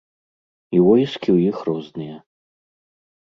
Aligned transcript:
І 0.77 0.79
войскі 0.85 1.29
ў 1.35 1.53
іх 1.53 1.57
розныя. 1.69 2.17